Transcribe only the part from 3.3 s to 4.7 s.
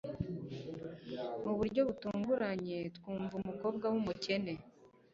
umukobwa wumukene